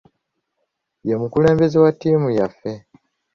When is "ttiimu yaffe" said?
1.95-2.71